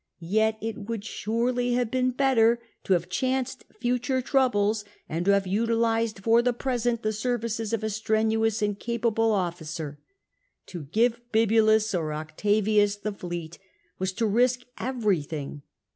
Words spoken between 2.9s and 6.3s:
have chanced future troubles, and to have utilised